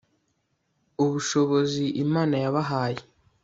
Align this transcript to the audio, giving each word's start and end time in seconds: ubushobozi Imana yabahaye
ubushobozi 1.03 1.83
Imana 2.03 2.35
yabahaye 2.43 3.01